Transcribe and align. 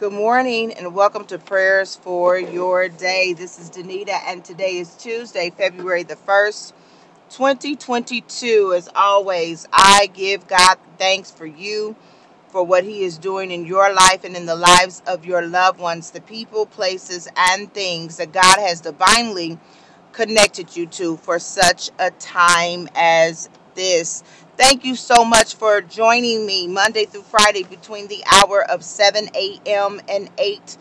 Good 0.00 0.14
morning 0.14 0.72
and 0.72 0.94
welcome 0.94 1.26
to 1.26 1.36
prayers 1.36 1.94
for 1.94 2.38
your 2.38 2.88
day. 2.88 3.34
This 3.34 3.58
is 3.58 3.68
Danita 3.68 4.18
and 4.26 4.42
today 4.42 4.78
is 4.78 4.96
Tuesday, 4.96 5.50
February 5.50 6.04
the 6.04 6.16
1st, 6.16 6.72
2022. 7.28 8.72
As 8.74 8.88
always, 8.96 9.68
I 9.70 10.08
give 10.14 10.48
God 10.48 10.78
thanks 10.96 11.30
for 11.30 11.44
you, 11.44 11.96
for 12.48 12.64
what 12.64 12.84
He 12.84 13.02
is 13.02 13.18
doing 13.18 13.50
in 13.50 13.66
your 13.66 13.92
life 13.92 14.24
and 14.24 14.34
in 14.34 14.46
the 14.46 14.56
lives 14.56 15.02
of 15.06 15.26
your 15.26 15.46
loved 15.46 15.78
ones, 15.78 16.12
the 16.12 16.22
people, 16.22 16.64
places, 16.64 17.28
and 17.36 17.70
things 17.74 18.16
that 18.16 18.32
God 18.32 18.58
has 18.58 18.80
divinely 18.80 19.58
connected 20.12 20.74
you 20.78 20.86
to 20.86 21.18
for 21.18 21.38
such 21.38 21.90
a 21.98 22.10
time 22.12 22.88
as 22.94 23.50
this. 23.74 24.22
Thank 24.60 24.84
you 24.84 24.94
so 24.94 25.24
much 25.24 25.54
for 25.54 25.80
joining 25.80 26.44
me 26.44 26.66
Monday 26.66 27.06
through 27.06 27.22
Friday 27.22 27.62
between 27.62 28.08
the 28.08 28.22
hour 28.30 28.62
of 28.70 28.84
7 28.84 29.30
a.m. 29.34 30.02
and 30.06 30.28
8 30.36 30.76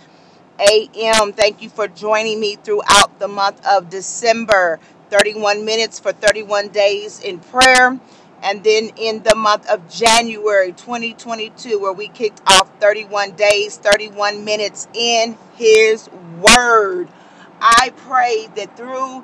a.m. 0.59 1.31
Thank 1.31 1.61
you 1.61 1.69
for 1.69 1.87
joining 1.87 2.41
me 2.41 2.57
throughout 2.57 3.17
the 3.19 3.29
month 3.29 3.65
of 3.65 3.89
December. 3.89 4.81
31 5.09 5.63
minutes 5.63 5.97
for 5.97 6.11
31 6.11 6.67
days 6.67 7.21
in 7.21 7.39
prayer. 7.39 7.97
And 8.43 8.65
then 8.65 8.89
in 8.97 9.23
the 9.23 9.35
month 9.35 9.69
of 9.69 9.89
January 9.89 10.73
2022, 10.73 11.79
where 11.79 11.93
we 11.93 12.09
kicked 12.09 12.41
off 12.47 12.69
31 12.81 13.31
days, 13.37 13.77
31 13.77 14.43
minutes 14.43 14.89
in 14.93 15.37
His 15.55 16.09
Word. 16.41 17.07
I 17.61 17.93
pray 17.95 18.49
that 18.55 18.75
through 18.75 19.23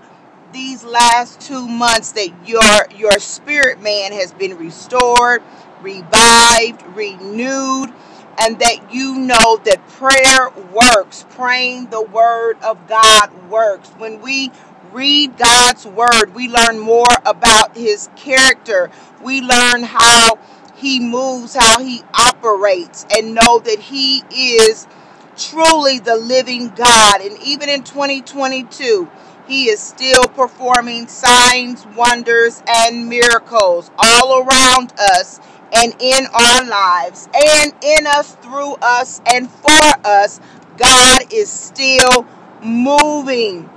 these 0.56 0.86
last 0.86 1.42
two 1.42 1.68
months 1.68 2.14
that 2.14 2.30
your 2.48 2.98
your 2.98 3.20
spirit 3.20 3.82
man 3.82 4.14
has 4.14 4.34
been 4.34 4.58
restored, 4.58 5.44
revived, 5.82 6.82
renewed, 6.96 7.94
and 8.40 8.58
that 8.60 8.88
you 8.90 9.18
know 9.18 9.58
that 9.66 9.86
prayer 9.90 10.50
works. 10.72 11.26
Praying 11.32 11.88
the 11.90 12.02
word 12.02 12.58
of 12.64 12.88
God 12.88 13.50
works. 13.50 13.90
When 13.98 14.22
we 14.22 14.50
read 14.94 15.38
God's 15.38 15.86
word, 15.86 16.34
we 16.34 16.48
learn 16.48 16.80
more 16.80 17.04
about 17.26 17.76
his 17.76 18.10
character. 18.16 18.90
We 19.22 19.42
learn 19.42 19.84
how 19.84 20.40
he 20.76 21.02
moves, 21.02 21.54
how 21.54 21.84
he 21.84 22.02
operates, 22.18 23.06
and 23.12 23.36
know 23.36 23.60
that 23.60 23.80
he 23.80 24.24
is 24.32 24.88
truly 25.36 26.00
the 26.00 26.16
living 26.16 26.70
God. 26.70 27.20
And 27.20 27.38
even 27.44 27.68
in 27.68 27.84
2022, 27.84 29.10
he 29.48 29.66
is 29.70 29.80
still 29.82 30.26
performing 30.30 31.08
signs, 31.08 31.86
wonders, 31.96 32.64
and 32.68 33.10
miracles 33.10 33.92
all 33.98 34.40
around 34.42 34.94
us 35.00 35.40
and 35.74 35.96
in 36.00 36.26
our 36.34 36.66
lives 36.66 37.28
and 37.34 37.74
in 37.84 38.08
us, 38.08 38.36
through 38.36 38.76
us, 38.82 39.22
and 39.28 39.50
for 39.52 39.72
us. 40.06 40.40
God 40.78 41.34
is 41.34 41.50
still 41.52 42.26
moving. 42.64 43.70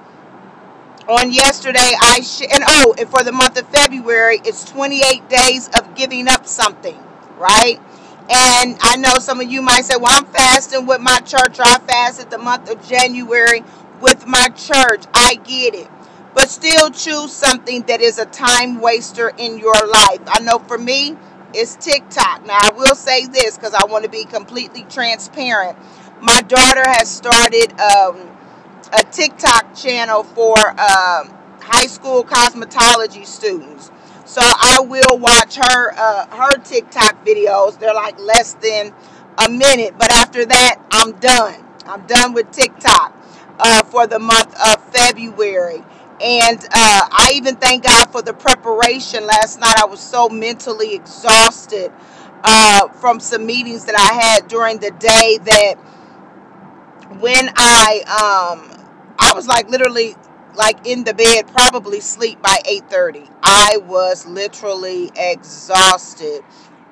On 1.09 1.33
yesterday, 1.33 1.93
I 2.01 2.21
sh- 2.23 2.49
and 2.51 2.65
oh, 2.67 2.95
and 2.99 3.09
for 3.11 3.23
the 3.25 3.33
month 3.33 3.59
of 3.61 3.69
February, 3.69 4.41
it's 4.45 4.65
28 4.65 5.29
days 5.29 5.69
of 5.79 5.95
giving 5.95 6.29
up 6.29 6.47
something, 6.47 6.97
right? 7.39 7.79
And 8.31 8.77
I 8.81 8.97
know 8.97 9.15
some 9.21 9.41
of 9.41 9.51
you 9.51 9.63
might 9.63 9.85
say, 9.85 9.97
well, 9.99 10.09
I'm 10.19 10.27
fasting 10.27 10.87
with 10.87 11.01
my 11.01 11.19
church, 11.21 11.59
I 11.61 11.79
fasted 11.81 12.31
the 12.31 12.39
month 12.39 12.71
of 12.71 12.87
January 12.89 13.61
with 14.01 14.27
my 14.27 14.49
church. 14.51 15.05
I 15.15 15.37
get 15.45 15.75
it. 15.75 15.89
But 16.35 16.51
still 16.51 16.91
choose 16.91 17.33
something 17.33 17.83
that 17.83 18.01
is 18.01 18.19
a 18.19 18.27
time 18.27 18.81
waster 18.81 19.31
in 19.37 19.59
your 19.59 19.75
life. 19.87 20.21
I 20.27 20.41
know 20.41 20.59
for 20.59 20.79
me, 20.79 21.17
it's 21.55 21.77
TikTok. 21.77 22.47
Now, 22.47 22.59
I 22.61 22.71
will 22.77 22.95
say 22.95 23.27
this 23.27 23.57
because 23.57 23.75
I 23.75 23.87
want 23.87 24.05
to 24.05 24.11
be 24.11 24.25
completely 24.25 24.85
transparent. 24.85 25.79
My 26.21 26.41
daughter 26.43 26.83
has 26.85 27.11
started 27.11 27.73
um, 27.81 28.29
a 28.93 29.03
TikTok 29.11 29.75
channel 29.75 30.23
for 30.23 30.59
um, 30.71 31.35
high 31.61 31.87
school 31.87 32.23
cosmetology 32.25 33.27
students. 33.27 33.91
So 34.25 34.41
I 34.43 34.81
will 34.87 35.19
watch 35.19 35.57
her 35.57 35.93
uh, 35.97 36.27
her 36.37 36.59
TikTok 36.59 37.25
videos. 37.25 37.79
They're 37.81 37.95
like 37.95 38.19
less 38.21 38.55
than 38.55 38.93
a 39.39 39.49
minute, 39.49 39.95
but 39.99 40.13
after 40.13 40.45
that, 40.45 40.83
I'm 40.91 41.13
done. 41.13 41.65
I'm 41.87 42.07
done 42.07 42.35
with 42.35 42.51
TikTok 42.51 43.18
uh, 43.59 43.85
for 43.85 44.07
the 44.07 44.19
month 44.19 44.55
of 44.55 44.83
February. 44.95 45.85
And 46.23 46.59
uh, 46.65 46.69
I 46.73 47.33
even 47.35 47.57
thank 47.57 47.85
God 47.85 48.11
for 48.11 48.23
the 48.23 48.35
preparation. 48.35 49.27
Last 49.27 49.61
night 49.61 49.77
I 49.79 49.87
was 49.87 50.01
so 50.01 50.29
mentally 50.29 50.95
exhausted 50.95 51.93
uh, 52.45 52.89
from 52.89 53.21
some 53.21 53.47
meetings 53.47 53.87
that 53.87 53.97
I 53.97 54.15
had 54.21 54.49
during 54.49 54.79
the 54.79 54.91
day 54.93 55.39
that 55.45 55.75
when 57.21 57.51
I 57.57 58.03
um 58.55 58.71
I 59.19 59.33
was 59.35 59.47
like 59.49 59.69
literally 59.71 60.15
like 60.57 60.87
in 60.87 61.05
the 61.05 61.15
bed 61.15 61.49
probably 61.49 62.01
sleep 62.01 62.43
by 62.43 62.57
8:30. 62.67 63.29
I 63.43 63.79
was 63.87 64.27
literally 64.27 65.11
exhausted. 65.17 66.43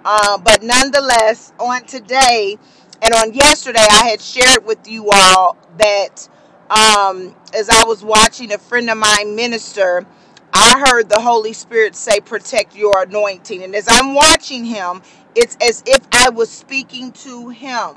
Uh, 0.04 0.38
but 0.38 0.62
nonetheless, 0.62 1.52
on 1.60 1.84
today 1.84 2.58
and 3.02 3.14
on 3.14 3.34
yesterday, 3.34 3.86
I 3.90 4.08
had 4.08 4.20
shared 4.20 4.64
with 4.66 4.88
you 4.88 5.10
all 5.12 5.56
that 5.78 6.28
um, 6.70 7.34
as 7.54 7.68
I 7.68 7.84
was 7.86 8.04
watching 8.04 8.52
a 8.52 8.58
friend 8.58 8.90
of 8.90 8.98
mine 8.98 9.36
minister, 9.36 10.06
I 10.52 10.84
heard 10.88 11.08
the 11.08 11.20
Holy 11.20 11.52
Spirit 11.52 11.94
say, 11.96 12.20
Protect 12.20 12.76
your 12.76 13.02
anointing. 13.02 13.62
And 13.62 13.74
as 13.74 13.86
I'm 13.90 14.14
watching 14.14 14.64
him, 14.64 15.02
it's 15.34 15.56
as 15.62 15.82
if 15.86 16.06
I 16.12 16.30
was 16.30 16.50
speaking 16.50 17.12
to 17.12 17.50
him. 17.50 17.96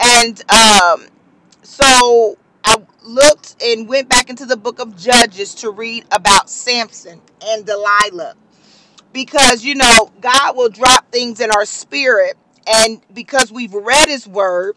And 0.00 0.40
um, 0.50 1.06
so 1.62 2.38
I 2.64 2.76
looked 3.04 3.56
and 3.62 3.88
went 3.88 4.08
back 4.08 4.30
into 4.30 4.46
the 4.46 4.56
book 4.56 4.80
of 4.80 4.96
Judges 4.96 5.54
to 5.56 5.70
read 5.70 6.04
about 6.12 6.50
Samson 6.50 7.20
and 7.44 7.66
Delilah 7.66 8.34
because 9.12 9.64
you 9.64 9.74
know 9.74 10.12
God 10.20 10.56
will 10.56 10.68
drop 10.68 11.10
things 11.12 11.40
in 11.40 11.50
our 11.50 11.64
spirit 11.64 12.36
and 12.66 13.00
because 13.14 13.52
we've 13.52 13.74
read 13.74 14.08
his 14.08 14.26
word 14.28 14.76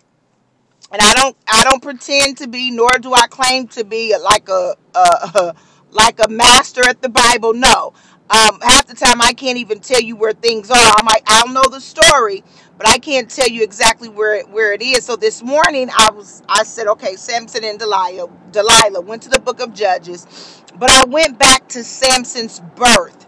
and 0.92 1.02
I 1.02 1.14
don't 1.16 1.38
I 1.48 1.64
don't 1.64 1.82
pretend 1.84 2.38
to 2.40 2.48
be 2.48 2.72
nor 2.72 2.90
do 3.00 3.14
I 3.14 3.28
claim 3.28 3.68
to 3.70 3.84
be 3.86 4.16
like 4.18 4.50
a, 4.50 4.76
a, 4.96 5.56
like 5.92 6.20
a 6.24 6.30
master 6.30 6.88
at 6.88 7.02
the 7.02 7.10
Bible 7.10 7.54
no. 7.54 7.94
Um, 8.32 8.60
half 8.62 8.88
the 8.88 8.96
time 8.96 9.22
I 9.22 9.34
can't 9.34 9.58
even 9.58 9.80
tell 9.80 10.02
you 10.02 10.16
where 10.16 10.34
things 10.34 10.72
are. 10.72 10.78
I'm 10.98 11.06
like 11.06 11.24
I'll 11.28 11.54
know 11.54 11.70
the 11.70 11.82
story 11.82 12.44
but 12.78 12.88
I 12.88 13.00
can't 13.00 13.30
tell 13.30 13.50
you 13.50 13.64
exactly 13.64 14.10
where 14.10 14.36
it, 14.36 14.50
where 14.50 14.74
it 14.74 14.82
is. 14.82 15.06
So 15.06 15.16
this 15.16 15.44
morning 15.44 15.90
I 15.98 16.12
was 16.12 16.44
I 16.50 16.64
said 16.64 16.88
okay 16.88 17.16
Samson 17.18 17.64
and 17.66 17.80
Delilah 17.80 18.30
Delilah 18.52 19.02
went 19.02 19.24
to 19.24 19.30
the 19.30 19.40
book 19.40 19.62
of 19.62 19.74
Judges 19.74 20.64
but 20.78 20.90
I 20.92 21.06
went 21.06 21.40
back 21.40 21.68
to 21.70 21.84
Samson's 21.84 22.62
birth. 22.76 23.28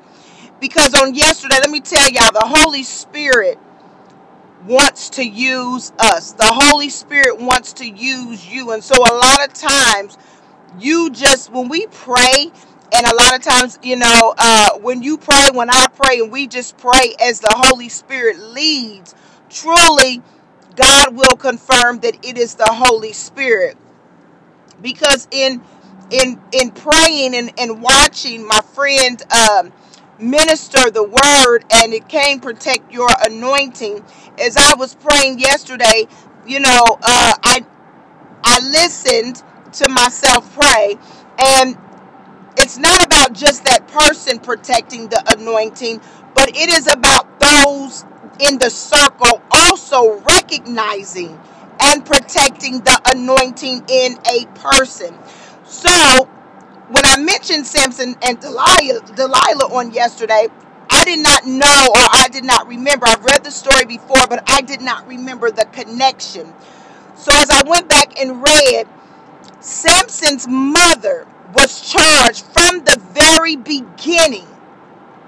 Because 0.61 0.93
on 0.95 1.15
yesterday, 1.15 1.57
let 1.61 1.69
me 1.71 1.81
tell 1.81 2.09
y'all, 2.09 2.31
the 2.31 2.43
Holy 2.45 2.83
Spirit 2.83 3.59
wants 4.65 5.11
to 5.11 5.25
use 5.27 5.91
us. 5.99 6.33
The 6.33 6.45
Holy 6.47 6.89
Spirit 6.89 7.39
wants 7.39 7.73
to 7.73 7.89
use 7.89 8.47
you. 8.47 8.71
And 8.71 8.83
so 8.83 8.95
a 8.95 9.13
lot 9.15 9.47
of 9.47 9.53
times, 9.53 10.17
you 10.79 11.09
just, 11.11 11.51
when 11.51 11.69
we 11.69 11.87
pray, 11.87 12.51
and 12.93 13.07
a 13.07 13.15
lot 13.15 13.35
of 13.35 13.41
times, 13.41 13.79
you 13.83 13.95
know, 13.95 14.33
uh, 14.37 14.77
when 14.79 15.03
you 15.03 15.17
pray, 15.17 15.49
when 15.53 15.69
I 15.69 15.87
pray, 15.95 16.19
and 16.19 16.31
we 16.31 16.47
just 16.47 16.77
pray 16.77 17.15
as 17.23 17.39
the 17.39 17.53
Holy 17.53 17.89
Spirit 17.89 18.39
leads, 18.39 19.15
truly, 19.49 20.21
God 20.75 21.15
will 21.15 21.35
confirm 21.37 21.99
that 22.01 22.25
it 22.25 22.37
is 22.37 22.55
the 22.55 22.69
Holy 22.69 23.13
Spirit. 23.13 23.77
Because 24.81 25.27
in 25.31 25.61
in 26.09 26.39
in 26.51 26.71
praying 26.71 27.35
and, 27.35 27.53
and 27.59 27.81
watching 27.81 28.47
my 28.47 28.61
friend 28.73 29.21
um, 29.31 29.71
minister 30.21 30.91
the 30.91 31.03
word 31.03 31.65
and 31.73 31.93
it 31.93 32.09
came 32.09 32.39
protect 32.39 32.91
your 32.93 33.09
anointing. 33.25 34.03
As 34.39 34.57
i 34.57 34.75
was 34.75 34.95
praying 34.95 35.39
yesterday 35.39 36.07
you 36.47 36.59
know 36.61 36.99
uh, 37.03 37.35
i 37.43 37.65
i 38.43 38.59
listened 38.71 39.43
to 39.73 39.89
myself 39.89 40.53
pray 40.55 40.95
and 41.39 41.77
it's 42.57 42.77
not 42.77 43.05
about 43.05 43.33
just 43.33 43.65
that 43.65 43.87
person 43.89 44.39
protecting 44.39 45.09
the 45.09 45.23
anointing 45.37 46.01
but 46.35 46.49
it 46.55 46.69
is 46.69 46.87
about 46.87 47.39
those 47.39 48.05
in 48.39 48.59
the 48.59 48.69
circle 48.69 49.41
also 49.51 50.19
recognizing 50.21 51.39
and 51.81 52.05
protecting 52.05 52.79
the 52.81 53.01
anointing 53.07 53.83
in 53.89 54.17
a 54.31 54.45
person. 54.55 55.17
So 55.65 56.29
when 56.91 57.05
I 57.05 57.17
mentioned 57.17 57.65
Samson 57.67 58.15
and 58.23 58.39
Delilah, 58.39 59.01
Delilah 59.15 59.73
on 59.73 59.91
yesterday, 59.91 60.47
I 60.89 61.03
did 61.05 61.19
not 61.19 61.45
know 61.45 61.87
or 61.89 62.07
I 62.13 62.27
did 62.31 62.43
not 62.45 62.67
remember. 62.67 63.07
I've 63.07 63.25
read 63.25 63.43
the 63.43 63.51
story 63.51 63.85
before, 63.85 64.27
but 64.29 64.43
I 64.47 64.61
did 64.61 64.81
not 64.81 65.07
remember 65.07 65.51
the 65.51 65.65
connection. 65.65 66.53
So 67.15 67.31
as 67.33 67.49
I 67.49 67.63
went 67.67 67.89
back 67.89 68.19
and 68.19 68.43
read, 68.43 68.87
Samson's 69.61 70.47
mother 70.47 71.27
was 71.53 71.81
charged 71.91 72.45
from 72.45 72.79
the 72.85 72.99
very 73.13 73.55
beginning. 73.55 74.47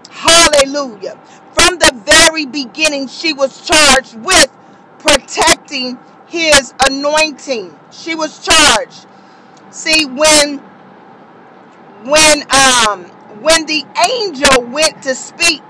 Hallelujah. 0.10 1.20
From 1.54 1.80
the 1.80 1.94
very 2.06 2.46
beginning, 2.46 3.08
she 3.08 3.34
was 3.34 3.66
charged 3.66 4.16
with 4.16 4.52
protecting 5.00 6.00
his 6.28 6.74
anointing. 6.88 7.78
She 7.92 8.16
was 8.16 8.40
charged. 8.46 9.08
See, 9.72 10.06
when 10.06 10.62
when 12.04 12.44
um 12.52 13.06
when 13.42 13.66
the 13.66 13.84
angel 14.10 14.64
went 14.66 15.04
to 15.04 15.16
speak 15.16 15.64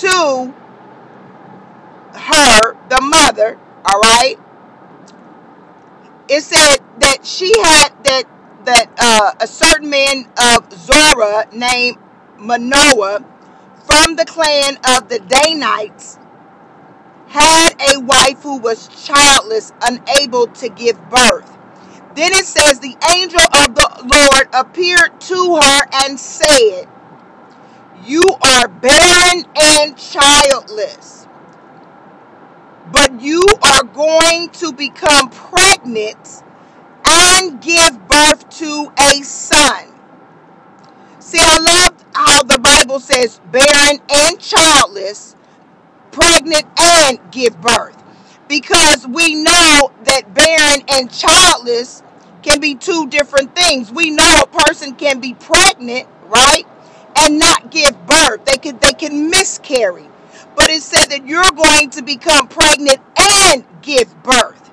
to 0.00 0.54
her, 2.14 2.74
the 2.88 3.00
mother, 3.00 3.58
all 3.84 4.00
right, 4.00 4.36
it 6.28 6.42
said 6.42 6.78
that 7.00 7.24
she 7.24 7.52
had 7.62 7.90
that 8.04 8.24
that 8.64 8.90
uh, 8.98 9.32
a 9.40 9.46
certain 9.46 9.90
man 9.90 10.26
of 10.40 10.72
Zorah 10.72 11.46
named 11.52 11.98
Manoah 12.38 13.24
from 13.84 14.16
the 14.16 14.24
clan 14.24 14.76
of 14.96 15.08
the 15.08 15.18
Danites 15.18 16.18
had 17.28 17.70
a 17.94 18.00
wife 18.00 18.42
who 18.42 18.58
was 18.58 18.88
childless, 19.06 19.72
unable 19.82 20.46
to 20.48 20.68
give 20.68 20.96
birth. 21.10 21.50
Then 22.14 22.32
it 22.32 22.44
says, 22.44 22.78
The 22.80 22.96
angel 23.16 23.40
of 23.40 23.74
the 23.74 23.81
appeared 24.54 25.20
to 25.22 25.60
her 25.62 25.80
and 26.06 26.20
said, 26.20 26.86
You 28.04 28.36
are 28.42 28.68
barren 28.68 29.44
and 29.60 29.96
childless, 29.98 31.26
but 32.92 33.20
you 33.20 33.46
are 33.62 33.84
going 33.84 34.50
to 34.50 34.72
become 34.72 35.30
pregnant 35.30 36.42
and 37.06 37.60
give 37.62 38.08
birth 38.08 38.48
to 38.58 38.92
a 38.98 39.22
son. 39.22 39.88
See, 41.20 41.38
I 41.40 41.58
love 41.58 42.04
how 42.14 42.42
the 42.44 42.58
Bible 42.58 43.00
says 43.00 43.40
barren 43.52 44.00
and 44.10 44.40
childless, 44.40 45.36
pregnant 46.12 46.66
and 46.80 47.18
give 47.32 47.60
birth. 47.60 47.96
Because 48.48 49.06
we 49.06 49.36
know 49.36 49.92
that 50.04 50.34
barren 50.34 50.82
and 50.90 51.12
childless 51.12 52.02
can 52.42 52.60
be 52.60 52.76
two 52.76 53.08
different 53.08 53.56
things. 53.56 53.92
We 53.92 54.10
know 54.10 54.42
a 54.44 54.46
person 54.46 54.94
can 54.96 55.20
be 55.20 55.34
pregnant, 55.34 56.08
right? 56.26 56.64
And 57.16 57.38
not 57.38 57.70
give 57.70 58.06
birth. 58.06 58.44
They 58.46 58.58
can 58.58 58.78
they 58.80 58.92
can 58.92 59.30
miscarry. 59.30 60.08
But 60.56 60.70
it 60.70 60.82
said 60.82 61.06
that 61.06 61.26
you're 61.26 61.42
going 61.52 61.90
to 61.92 62.02
become 62.02 62.48
pregnant 62.48 62.98
and 63.18 63.64
give 63.82 64.22
birth. 64.24 64.70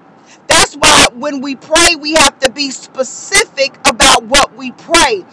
That's 0.47 0.75
why 0.75 1.07
when 1.15 1.41
we 1.41 1.55
pray, 1.55 1.95
we 1.99 2.13
have 2.15 2.39
to 2.41 2.51
be 2.51 2.71
specific 2.71 3.77
about 3.87 4.25
what 4.25 4.55
we 4.55 4.71
pray. 4.73 5.25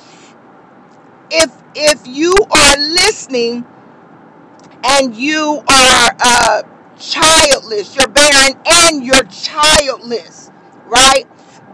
If 1.31 1.53
if 1.77 2.07
you 2.07 2.35
are 2.51 2.77
listening 2.79 3.67
and 4.85 5.17
you 5.17 5.63
are 5.69 6.11
uh, 6.21 6.63
childless, 6.99 7.97
you're 7.97 8.09
barren 8.09 8.55
and 8.67 9.05
you're 9.05 9.25
childless, 9.25 10.51
right? 10.87 11.25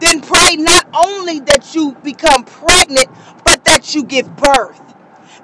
Then 0.03 0.21
pray 0.21 0.57
not 0.57 0.89
only 0.95 1.39
that 1.41 1.77
you 1.77 1.93
become 2.03 2.43
pregnant, 2.45 3.07
but 3.45 3.65
that 3.67 3.95
you 3.95 4.03
give 4.03 4.35
birth. 4.37 4.81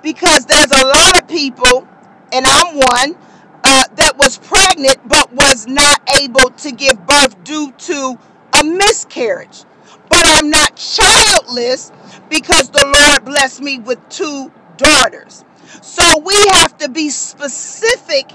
Because 0.02 0.46
there's 0.46 0.72
a 0.72 0.84
lot 0.84 1.22
of 1.22 1.28
people, 1.28 1.86
and 2.32 2.44
I'm 2.44 2.74
one, 2.76 3.16
uh, 3.62 3.84
that 3.94 4.18
was 4.18 4.36
pregnant 4.38 4.98
but 5.08 5.32
was 5.32 5.68
not 5.68 6.00
able 6.20 6.50
to 6.50 6.72
give 6.72 7.06
birth 7.06 7.44
due 7.44 7.70
to 7.70 8.18
a 8.60 8.64
miscarriage. 8.64 9.62
But 10.08 10.24
I'm 10.26 10.50
not 10.50 10.74
childless 10.74 11.92
because 12.28 12.70
the 12.70 12.84
Lord 12.84 13.24
blessed 13.26 13.60
me 13.62 13.78
with 13.78 14.00
two 14.08 14.50
daughters. 14.76 15.44
So 15.82 16.02
we 16.18 16.34
have 16.54 16.76
to 16.78 16.88
be 16.88 17.10
specific 17.10 18.32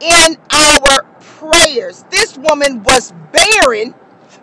in 0.00 0.36
our 0.50 1.04
prayers. 1.20 2.04
This 2.10 2.36
woman 2.36 2.82
was 2.82 3.14
barren, 3.32 3.94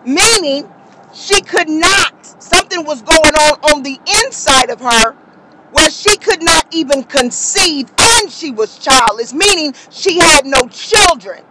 meaning 0.06 0.72
she 1.14 1.42
could 1.42 1.70
not, 1.70 2.26
something 2.44 2.86
was 2.86 3.02
going 3.02 3.36
on 3.36 3.74
on 3.74 3.84
the 3.84 4.00
inside 4.26 4.70
of 4.70 4.82
her 4.82 5.14
where 5.72 5.90
she 5.92 6.18
could 6.18 6.44
not 6.44 6.68
even 6.74 7.04
conceive 7.04 7.90
and 8.00 8.32
she 8.32 8.52
was 8.52 8.80
childless, 8.80 9.34
meaning 9.34 9.74
she 9.92 10.20
had 10.20 10.46
no 10.46 10.68
children. 10.70 11.44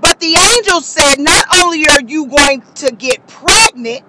But 0.00 0.20
the 0.20 0.36
angel 0.56 0.80
said, 0.82 1.16
Not 1.18 1.44
only 1.62 1.86
are 1.88 2.02
you 2.02 2.26
going 2.26 2.62
to 2.76 2.92
get 2.92 3.26
pregnant, 3.26 4.02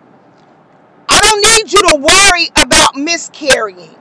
I 1.10 1.22
don't 1.22 1.42
need 1.42 1.74
you 1.74 1.82
to 1.84 1.98
worry 1.98 2.50
about 2.58 2.96
miscarrying. 2.98 3.96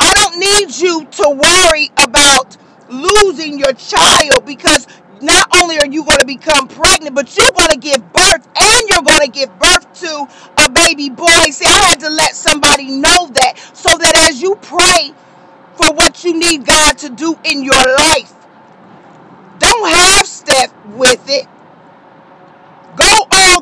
I 0.00 0.14
don't 0.14 0.38
need 0.38 0.76
you 0.78 1.06
to 1.06 1.30
worry 1.30 1.90
about 1.98 2.56
losing 2.90 3.58
your 3.58 3.72
child 3.74 4.46
because 4.46 4.86
not 5.22 5.48
only 5.62 5.78
are 5.78 5.86
you 5.88 6.04
going 6.04 6.18
to 6.20 6.26
become 6.26 6.68
pregnant, 6.68 7.14
but 7.14 7.36
you're 7.36 7.50
going 7.52 7.70
to 7.70 7.78
give 7.78 8.12
birth 8.12 8.48
you're 8.90 9.02
going 9.02 9.20
to 9.20 9.30
give 9.32 9.58
birth 9.60 9.92
to 10.02 10.28
a 10.66 10.70
baby 10.70 11.10
boy. 11.10 11.50
See, 11.52 11.66
I 11.66 11.90
had 11.90 12.00
to 12.02 12.10
let 12.10 12.36
somebody 12.36 12.90
know 12.92 13.28
that 13.34 13.54
so 13.74 13.90
that 13.98 14.28
as 14.30 14.42
you 14.42 14.56
pray 14.56 15.14
for 15.76 15.94
what 15.94 16.24
you 16.24 16.38
need 16.38 16.66
God 16.66 16.98
to 17.00 17.10
do 17.10 17.38
in 17.44 17.64
your 17.64 17.74
life, 17.74 18.34
don't 19.58 19.90
half 19.90 20.26
step 20.26 20.70
with 20.88 21.28
it. 21.30 21.46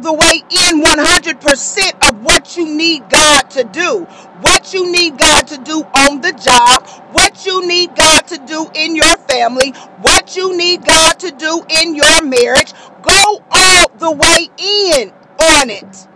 The 0.08 0.14
way 0.14 0.42
in 0.48 0.80
100% 0.80 2.08
of 2.08 2.24
what 2.24 2.56
you 2.56 2.64
need 2.64 3.10
God 3.10 3.42
to 3.50 3.64
do. 3.64 4.04
What 4.40 4.72
you 4.72 4.90
need 4.90 5.18
God 5.18 5.46
to 5.48 5.58
do 5.58 5.82
on 5.82 6.22
the 6.22 6.32
job, 6.32 6.88
what 7.12 7.44
you 7.44 7.68
need 7.68 7.94
God 7.94 8.22
to 8.28 8.38
do 8.38 8.70
in 8.74 8.96
your 8.96 9.18
family, 9.28 9.72
what 10.00 10.34
you 10.34 10.56
need 10.56 10.82
God 10.86 11.18
to 11.20 11.30
do 11.32 11.62
in 11.82 11.94
your 11.94 12.22
marriage. 12.22 12.72
Go 13.02 13.44
all 13.50 13.88
the 13.98 14.10
way 14.10 14.48
in 14.56 15.10
on 15.38 15.68
it. 15.68 16.08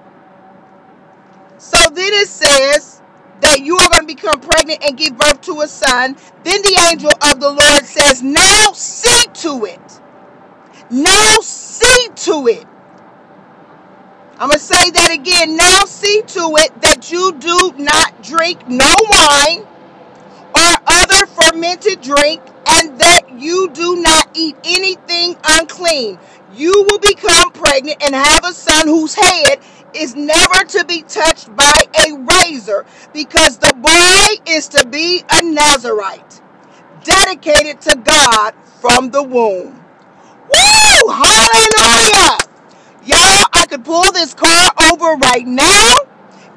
So 1.59 1.77
then 1.93 2.15
it 2.15 2.29
says 2.29 3.03
that 3.43 3.61
you 3.61 3.77
are 3.77 3.91
going 3.91 4.09
to 4.09 4.15
become 4.15 4.41
pregnant 4.41 4.83
and 4.87 4.97
give 4.97 5.19
birth 5.19 5.43
to 5.43 5.61
a 5.61 5.69
son. 5.69 6.17
Then 6.45 6.63
the 6.63 6.89
angel 6.91 7.13
of 7.31 7.41
the 7.41 7.51
Lord 7.51 7.85
says, 7.85 8.23
Now 8.23 8.73
see 8.73 9.27
to 9.43 9.67
it. 9.67 10.01
Now 10.91 11.41
see 11.43 12.09
to 12.17 12.49
it 12.49 12.67
I'm 14.43 14.49
going 14.49 14.59
to 14.59 14.65
say 14.65 14.91
that 14.91 15.13
again. 15.13 15.57
Now 15.57 15.85
see 15.85 16.21
to 16.21 16.55
it 16.59 16.83
that 16.83 17.13
you 17.13 17.31
do 17.39 17.75
not 17.79 18.25
drink 18.25 18.67
no 18.67 18.93
wine 19.09 19.65
or 20.53 20.75
other 20.85 21.27
fermented 21.27 22.01
drink, 22.01 22.43
and 22.67 22.99
that 22.99 23.39
you 23.39 23.71
do 23.71 24.03
not 24.03 24.31
eat 24.35 24.57
anything 24.65 25.37
unclean. 25.45 26.19
You 26.55 26.73
will 26.89 26.99
become 26.99 27.53
pregnant 27.53 28.03
and 28.03 28.17
have 28.17 28.45
a 28.45 28.53
son 28.53 28.89
whose 28.89 29.15
head 29.15 29.61
is 29.95 30.17
never 30.17 30.65
to 30.65 30.85
be 30.87 31.03
touched 31.03 31.55
by 31.55 31.73
a 32.05 32.19
razor, 32.19 32.85
because 33.13 33.59
the 33.59 33.75
boy 33.75 34.53
is 34.53 34.67
to 34.71 34.85
be 34.89 35.23
a 35.31 35.43
Nazarite, 35.43 36.43
dedicated 37.05 37.81
to 37.83 37.97
God 37.97 38.55
from 38.81 39.11
the 39.11 39.23
womb. 39.23 39.85
Woo! 40.51 41.13
Hallelujah! 41.13 42.42
Could 43.73 43.87
pull 43.87 44.13
this 44.13 44.35
car 44.35 44.73
over 44.93 45.15
right 45.17 45.47
now, 45.47 45.97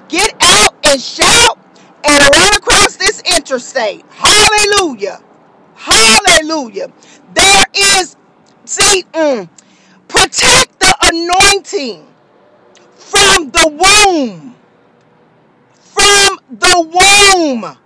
get 0.09 0.35
out 0.41 0.75
and 0.85 1.01
shout, 1.01 1.57
and 2.03 2.35
run 2.35 2.55
across 2.57 2.97
this 2.97 3.23
interstate. 3.37 4.05
Hallelujah. 4.09 5.23
Hallelujah. 5.75 6.91
There 7.33 7.65
is, 7.73 8.17
see, 8.65 9.05
mm, 9.13 9.49
protect 10.09 10.81
the 10.81 10.95
anointing 11.03 12.05
from 12.95 13.51
the 13.51 13.69
womb. 13.69 14.55
From 15.79 16.39
the 16.51 16.91
womb. 16.93 17.77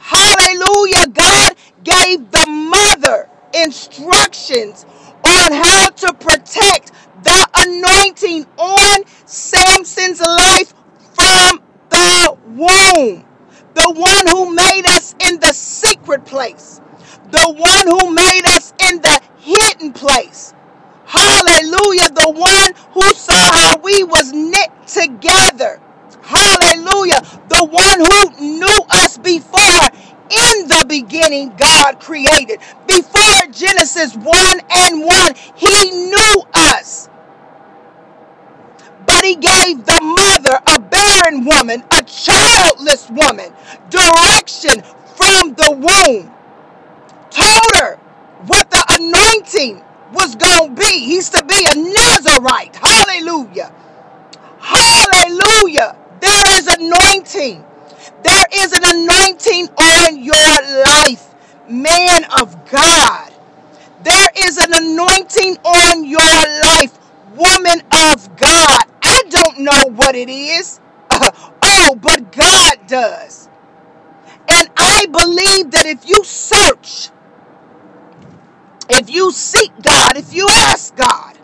Hallelujah. 0.00 1.08
God 1.08 1.56
gave 1.84 2.30
the 2.30 2.46
mother 2.48 3.28
instructions 3.54 4.86
on 5.24 5.52
how 5.52 5.90
to 5.90 6.14
protect 6.14 6.92
the 7.22 7.35
anointing 7.68 8.46
on 8.58 9.04
Samson's 9.26 10.20
life 10.22 10.74
from 11.14 11.62
the 11.90 12.38
womb. 12.48 13.24
The 13.74 13.92
one 13.94 14.28
who 14.28 14.54
made 14.54 14.84
us 14.88 15.14
in 15.28 15.40
the 15.40 15.52
secret 15.54 16.26
place. 16.26 16.80
The 17.30 17.54
one 17.56 17.88
who 17.88 18.14
made 18.14 18.42
us 18.48 18.74
in 18.90 19.02
the 19.02 19.20
hidden 19.38 19.92
place. 19.94 20.54
Hallelujah. 21.06 22.10
The 22.10 22.32
one 22.36 22.72
who 22.92 23.14
saw 23.14 23.52
how 23.52 23.78
we 23.78 24.04
was 24.04 24.32
knit 24.32 24.70
together. 24.88 25.80
Hallelujah. 26.22 27.20
The 27.48 27.66
one 27.66 28.00
who 28.00 28.58
knew 28.58 28.80
us 28.90 29.18
before 29.18 29.88
in 30.30 30.68
the 30.68 30.86
beginning 30.88 31.54
God 31.58 32.00
created. 32.00 32.60
Before 32.88 33.46
Genesis 33.52 34.16
1 34.16 34.60
and 34.70 35.04
1, 35.04 35.34
He 35.56 35.90
knew 35.92 36.44
us. 36.54 37.08
But 39.06 39.24
He 39.24 39.36
gave 39.36 39.84
the 39.86 40.00
mother, 40.02 40.60
a 40.66 40.80
barren 41.30 41.44
woman, 41.44 41.84
a 41.92 42.02
childless 42.04 43.10
woman, 43.10 43.52
direction 43.90 44.82
from 45.16 45.54
the 45.54 45.72
womb. 45.72 46.32
Told 47.30 47.76
her 47.76 47.96
what 48.46 48.70
the 48.70 48.84
anointing 48.90 49.82
was 50.12 50.36
going 50.36 50.76
to 50.76 50.82
be. 50.82 51.00
He's 51.06 51.30
to 51.30 51.44
be 51.44 51.66
a 51.70 51.76
Nazarite. 51.76 52.76
Hallelujah. 52.76 53.72
Hallelujah. 54.60 55.96
There 56.20 56.58
is 56.58 56.68
anointing. 56.68 57.64
There 58.24 58.46
is 58.54 58.72
an 58.72 58.82
anointing 58.84 59.68
on 59.78 60.22
your 60.24 60.84
life, 60.86 61.34
man 61.70 62.24
of 62.40 62.70
God. 62.70 63.32
There 64.04 64.28
is 64.38 64.58
an 64.58 64.72
anointing 64.74 65.58
on 65.64 66.04
your 66.04 66.20
life, 66.20 66.98
woman 67.36 67.82
of 67.92 68.36
God. 68.36 68.84
I 69.02 69.22
don't 69.30 69.60
know 69.60 69.84
what 69.96 70.16
it 70.16 70.30
is. 70.30 70.80
Oh, 71.62 71.96
but 72.00 72.32
God 72.32 72.86
does. 72.88 73.48
And 74.48 74.68
I 74.76 75.06
believe 75.06 75.72
that 75.72 75.86
if 75.86 76.08
you 76.08 76.24
search, 76.24 77.10
if 78.90 79.10
you 79.10 79.32
seek 79.32 79.72
God, 79.82 80.16
if 80.16 80.34
you 80.34 80.48
ask 80.50 80.96
God, 80.96 81.38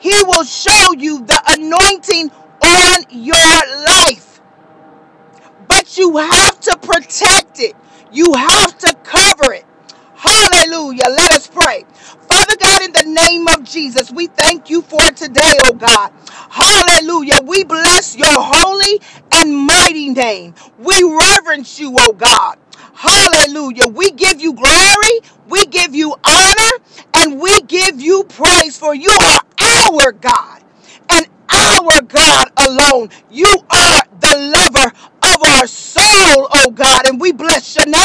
He 0.00 0.14
will 0.24 0.44
show 0.44 0.94
you 0.98 1.24
the 1.26 1.42
anointing 1.48 2.30
on 2.62 3.04
your 3.10 3.34
life. 3.86 4.40
But 5.68 5.98
you 5.98 6.16
have 6.18 6.60
to 6.62 6.78
protect 6.78 7.60
it, 7.60 7.76
you 8.12 8.34
have 8.34 8.78
to 8.78 8.94
cover 9.04 9.54
it. 9.54 9.66
Hallelujah. 10.16 11.08
Let 11.08 11.32
us 11.32 11.48
pray. 11.48 11.84
Father 12.48 12.60
God, 12.60 12.82
in 12.84 12.92
the 12.92 13.20
name 13.22 13.48
of 13.48 13.64
Jesus, 13.64 14.10
we 14.12 14.28
thank 14.28 14.70
you 14.70 14.82
for 14.82 15.00
today, 15.12 15.54
oh 15.66 15.74
God. 15.74 16.12
Hallelujah. 16.50 17.40
We 17.44 17.64
bless 17.64 18.16
your 18.16 18.28
holy 18.30 19.00
and 19.34 19.56
mighty 19.56 20.10
name. 20.10 20.54
We 20.78 21.02
reverence 21.04 21.80
you, 21.80 21.94
oh 21.98 22.14
God. 22.14 22.58
Hallelujah. 22.94 23.88
We 23.88 24.12
give 24.12 24.40
you 24.40 24.54
glory, 24.54 25.20
we 25.50 25.66
give 25.66 25.94
you 25.94 26.14
honor, 26.24 26.72
and 27.16 27.40
we 27.40 27.60
give 27.62 28.00
you 28.00 28.24
praise 28.24 28.78
for 28.78 28.94
you 28.94 29.10
are 29.10 29.40
our 29.60 30.12
God 30.12 30.62
and 31.10 31.26
our 31.50 32.02
God 32.02 32.48
alone. 32.58 33.10
You 33.30 33.46
are 33.70 34.02
the 34.20 34.54
lover 34.56 34.92
of 35.24 35.42
our 35.44 35.66
soul, 35.68 36.48
oh 36.54 36.72
God, 36.74 37.08
and 37.08 37.20
we 37.20 37.32
bless 37.32 37.76
your 37.76 37.86
name 37.86 37.97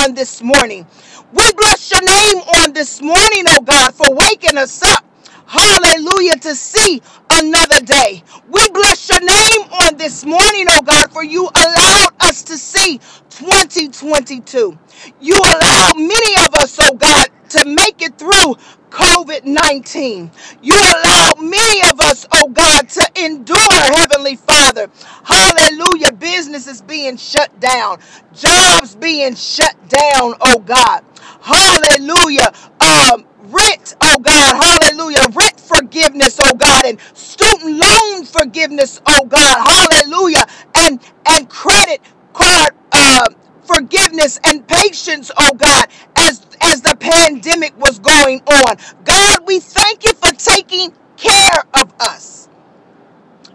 on 0.00 0.14
this 0.14 0.42
morning. 0.42 0.86
We 1.32 1.52
bless 1.54 1.92
your 1.92 2.02
name 2.02 2.38
on 2.62 2.72
this 2.72 3.02
morning, 3.02 3.44
oh 3.48 3.62
God, 3.62 3.94
for 3.94 4.14
waking 4.14 4.58
us 4.58 4.82
up. 4.82 5.04
Hallelujah, 5.50 6.36
to 6.38 6.54
see 6.56 7.02
another 7.32 7.80
day. 7.80 8.22
We 8.50 8.68
bless 8.70 9.10
your 9.10 9.20
name 9.20 9.62
on 9.84 9.96
this 9.98 10.24
morning, 10.26 10.66
oh 10.70 10.82
God, 10.82 11.12
for 11.12 11.24
you 11.24 11.48
allowed 11.48 12.12
us 12.20 12.44
to 12.44 12.58
see 12.58 13.00
2022. 13.30 14.78
You 15.20 15.34
allowed 15.36 15.94
many 15.96 16.34
of 16.46 16.54
us, 16.56 16.78
oh 16.82 16.94
God, 16.94 17.28
to 17.50 17.64
make 17.66 18.02
it 18.02 18.18
through 18.18 18.56
COVID 18.90 19.46
19. 19.46 20.30
You 20.62 20.74
allowed 20.74 21.40
many 21.40 21.82
of 21.90 22.00
us, 22.00 22.26
oh 22.32 22.48
God, 22.50 22.88
to 22.90 23.06
endure, 23.24 23.56
Heavenly 23.96 24.36
Father. 24.36 24.90
Hallelujah. 25.24 26.12
Businesses 26.12 26.82
being 26.82 27.16
shut 27.18 27.58
down, 27.60 27.98
jobs 28.34 28.96
being 28.96 29.34
shut 29.36 29.76
down, 29.88 30.34
oh 30.42 30.60
God. 30.60 31.04
Hallelujah. 31.42 32.52
Um, 32.80 33.26
rent, 33.52 33.96
oh 34.02 34.18
God, 34.20 34.56
hallelujah, 34.62 35.26
rent 35.34 35.60
forgiveness, 35.60 36.38
oh 36.42 36.54
God, 36.54 36.86
and 36.86 37.00
student 37.14 37.78
loan 37.78 38.24
forgiveness, 38.26 39.00
oh 39.06 39.26
God, 39.26 39.88
hallelujah, 39.90 40.46
and 40.76 41.00
and 41.26 41.50
credit 41.50 42.00
card 42.34 42.72
uh, 42.92 43.26
forgiveness 43.64 44.40
and 44.46 44.66
patience, 44.68 45.30
oh 45.38 45.54
God, 45.54 45.86
as 46.16 46.46
as 46.62 46.82
the 46.82 46.96
pandemic 47.00 47.78
was 47.78 47.98
going 48.00 48.40
on. 48.46 48.76
God, 49.04 49.40
we 49.46 49.60
thank 49.60 50.04
you 50.04 50.14
for 50.14 50.32
taking 50.34 50.92
care 51.16 51.62
of 51.74 51.92
us. 52.00 52.48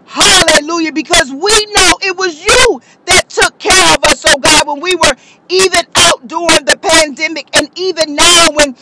Hallelujah, 0.06 0.92
because 0.92 1.32
we 1.32 1.66
know 1.74 1.98
it 2.02 2.16
was 2.16 2.44
you 2.44 2.82
that 3.06 3.30
took 3.30 3.58
care 3.58 3.94
of 3.96 4.04
us, 4.04 4.24
oh 4.28 4.38
God, 4.38 4.68
when 4.68 4.80
we 4.80 4.94
were 4.96 5.16
even 5.50 5.84
out 5.96 6.26
during 6.28 6.64
the 6.66 6.78
pandemic 6.80 7.48
and 7.56 7.70
even 7.78 8.14
now 8.16 8.48
when 8.52 8.76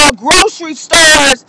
uh, 0.00 0.12
grocery 0.12 0.74
stores 0.74 1.44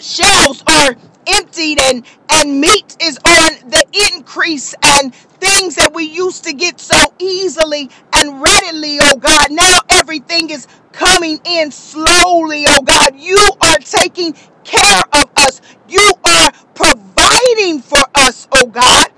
shelves 0.00 0.62
are 0.68 0.96
emptied 1.28 1.80
and 1.80 2.06
and 2.30 2.60
meat 2.60 2.96
is 3.02 3.18
on 3.26 3.70
the 3.70 3.84
increase 4.14 4.74
and 4.82 5.14
things 5.14 5.76
that 5.76 5.92
we 5.94 6.04
used 6.04 6.44
to 6.44 6.54
get 6.54 6.80
so 6.80 6.96
easily 7.20 7.90
and 8.14 8.42
readily 8.42 8.98
oh 9.02 9.16
god. 9.18 9.52
Now 9.52 9.80
everything 9.90 10.50
is 10.50 10.68
coming 10.92 11.40
in 11.44 11.70
slowly 11.72 12.64
oh 12.68 12.82
god. 12.84 13.16
You 13.18 13.38
are 13.62 13.78
taking 13.78 14.34
care 14.64 15.02
of 15.14 15.26
us. 15.36 15.62
You 15.88 16.12
are 16.24 16.52
providing 16.74 17.82
for 17.82 18.04
us 18.16 18.48
oh 18.52 18.66
god. 18.68 19.08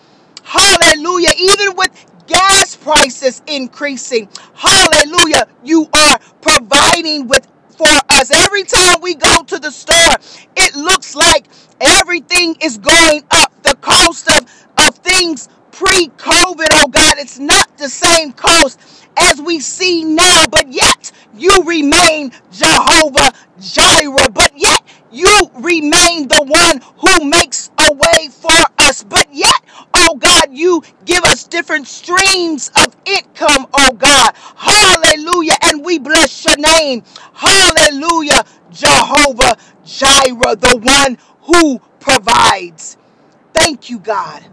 Hallelujah. 0.45 1.31
Even 1.39 1.77
with 1.77 2.07
gas 2.27 2.77
prices 2.77 3.43
increasing. 3.49 4.29
Hallelujah. 4.55 5.49
You 5.65 5.89
are 5.95 6.19
providing 6.43 7.29
with 7.29 7.47
for 7.77 7.89
us. 8.11 8.31
Every 8.33 8.65
time 8.65 9.01
we 9.03 9.15
go 9.15 9.45
to 9.45 9.59
the 9.59 9.71
store, 9.73 10.17
it 10.57 10.77
looks 10.77 11.15
like 11.17 11.47
everything 11.81 12.57
is 12.63 12.79
going 12.79 13.25
up. 13.31 13.53
The 13.63 13.77
cost 13.77 14.29
of, 14.29 14.47
of 14.89 14.97
things 14.99 15.49
pre 15.73 16.09
COVID, 16.09 16.69
oh 16.73 16.89
God, 16.89 17.15
it's 17.19 17.39
not 17.39 17.77
the 17.79 17.89
same 17.89 18.33
cost 18.33 18.81
as 19.19 19.41
we 19.41 19.61
see 19.61 20.05
now, 20.05 20.47
but 20.51 20.69
yet 20.73 21.13
you 21.37 21.51
remain 21.65 22.33
Jehovah 22.53 23.33
Jireh, 23.61 24.31
but 24.33 24.53
yet 24.57 24.83
you 25.13 25.51
remain 25.57 26.29
the 26.29 26.45
one 26.47 26.81
who 26.99 27.29
makes 27.31 27.71
a 27.89 27.95
way 27.95 28.29
for 28.31 28.53
us, 28.79 29.05
but 29.05 29.29
yet, 29.33 29.55
oh 29.95 30.17
God, 30.17 30.49
you 30.53 30.83
give 31.07 31.25
us 31.25 31.45
different 31.45 31.89
streams 31.89 32.71
of 32.77 32.97
income, 33.07 33.67
oh 33.75 33.93
God. 33.95 34.35
Hallelujah. 34.57 35.57
And 35.65 35.85
we 35.85 35.99
bless 35.99 36.45
your 36.45 36.59
name. 36.59 37.05
Hallelujah. 37.35 38.45
Jehovah 38.73 39.57
Jireh, 39.85 40.57
the 40.57 40.81
one 40.83 41.19
who 41.43 41.81
provides. 42.01 42.97
Thank 43.55 43.91
you, 43.91 44.01
God. 44.01 44.45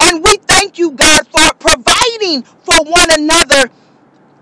And 0.00 0.24
we 0.24 0.36
thank 0.38 0.78
you, 0.78 0.92
God, 0.92 1.26
for 1.28 1.54
providing 1.54 2.42
for 2.44 2.76
one 2.84 3.08
another 3.12 3.70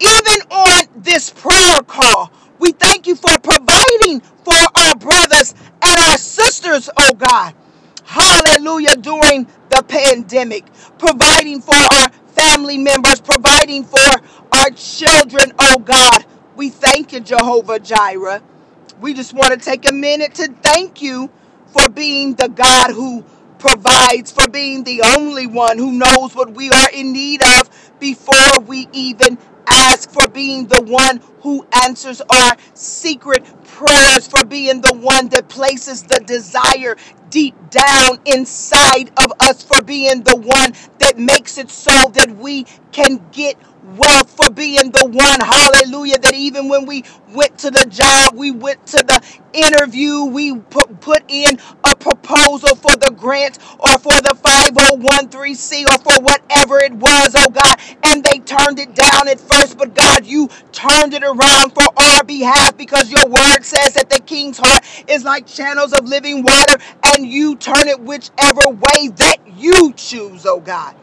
even 0.01 0.43
on 0.51 0.87
this 0.97 1.31
prayer 1.31 1.83
call. 1.87 2.33
We 2.61 2.73
thank 2.73 3.07
you 3.07 3.17
for 3.17 3.39
providing 3.41 4.21
for 4.45 4.55
our 4.77 4.97
brothers 4.97 5.55
and 5.83 6.01
our 6.11 6.19
sisters, 6.19 6.91
oh 6.97 7.15
God. 7.15 7.55
Hallelujah. 8.05 8.97
During 8.97 9.47
the 9.71 9.85
pandemic, 9.89 10.67
providing 10.99 11.61
for 11.63 11.75
our 11.77 12.11
family 12.35 12.79
members, 12.79 13.21
providing 13.21 13.85
for 13.85 14.01
our 14.53 14.71
children, 14.77 15.53
oh 15.59 15.79
God. 15.81 16.27
We 16.57 16.71
thank 16.71 17.13
you, 17.13 17.21
Jehovah 17.21 17.81
Jireh. 17.81 18.43
We 19.01 19.15
just 19.15 19.35
want 19.35 19.53
to 19.53 19.59
take 19.59 19.89
a 19.89 19.93
minute 19.93 20.35
to 20.37 20.49
thank 20.63 21.03
you 21.03 21.31
for 21.69 21.89
being 21.91 22.35
the 22.35 22.49
God 22.49 22.93
who 22.93 23.25
provides, 23.59 24.33
for 24.33 24.49
being 24.49 24.85
the 24.85 25.03
only 25.19 25.47
one 25.47 25.79
who 25.79 25.93
knows 25.93 26.35
what 26.37 26.53
we 26.55 26.71
are 26.71 26.91
in 26.93 27.13
need 27.13 27.43
of 27.61 27.71
before 28.01 28.61
we 28.61 28.89
even 28.93 29.39
ask, 29.67 30.11
for 30.11 30.29
being 30.29 30.67
the 30.67 30.83
one 30.83 31.21
who 31.41 31.67
answers 31.85 32.21
our 32.31 32.57
secret 32.75 33.45
prayers, 33.65 34.29
for 34.29 34.45
being 34.45 34.81
the 34.81 34.95
one 34.95 35.29
that 35.29 35.49
places 35.49 36.03
the 36.05 36.21
desire 36.21 36.97
deep 37.31 37.55
down 37.71 38.19
inside 38.27 39.11
of 39.23 39.33
us, 39.41 39.63
for 39.63 39.83
being 39.83 40.23
the 40.23 40.37
one 40.37 40.73
that 40.99 41.19
makes 41.19 41.59
it 41.59 41.71
so 41.71 42.11
that 42.13 42.37
we 42.37 42.65
can 42.93 43.25
get 43.33 43.57
wealth 43.83 44.31
for 44.31 44.51
being 44.51 44.91
the 44.93 45.05
one, 45.05 45.41
hallelujah, 45.41 46.19
that 46.19 46.35
even 46.35 46.69
when 46.69 46.87
we 46.87 47.05
went 47.33 47.59
to 47.59 47.71
the 47.71 47.85
job, 47.87 48.35
we 48.35 48.51
went 48.51 48.85
to 48.87 48.99
the 48.99 49.21
interview, 49.53 50.25
we 50.25 50.55
put, 50.57 51.01
put 51.01 51.23
in 51.29 51.59
a 51.85 51.97
proposal 51.97 52.75
for 52.77 52.97
the 52.97 53.11
grant 53.17 53.59
or 53.79 53.99
for 53.99 54.15
the 54.23 54.35
5013C 54.43 55.85
or 55.87 55.99
for 55.99 56.23
whatever 56.23 56.79
it 56.79 56.93
was, 56.93 57.35
oh 57.37 57.51
God, 57.51 57.77
and 58.05 58.25
they 58.25 58.39
turned 58.41 58.79
it 58.79 58.95
down 58.95 59.29
at 59.29 59.41
first, 59.53 59.79
but 59.79 59.95
God, 59.95 60.27
you 60.27 60.49
turned 60.73 61.15
it 61.15 61.25
around 61.25 61.73
for 61.75 61.85
our 61.97 62.25
behalf 62.25 62.77
because 62.79 63.11
your 63.11 63.27
word 63.29 63.63
says 63.65 63.95
that 63.95 64.11
the 64.11 64.21
king's 64.21 64.59
heart 64.59 64.85
is 65.09 65.25
like 65.25 65.47
channels 65.47 65.93
of 65.95 66.07
living 66.07 66.43
water, 66.45 66.77
and 67.15 67.27
you 67.27 67.57
turn 67.57 67.89
it 67.89 68.01
whichever 68.01 68.71
way 68.71 69.09
that 69.17 69.37
you 69.57 69.93
choose, 69.95 70.47
oh 70.47 70.61
God. 70.61 70.97